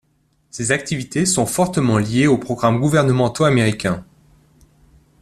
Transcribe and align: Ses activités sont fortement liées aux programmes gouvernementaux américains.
Ses 0.49 0.71
activités 0.71 1.27
sont 1.27 1.45
fortement 1.45 1.99
liées 1.99 2.25
aux 2.25 2.39
programmes 2.39 2.79
gouvernementaux 2.79 3.43
américains. 3.43 4.03